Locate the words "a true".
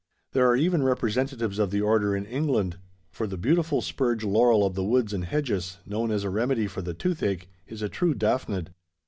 7.83-8.15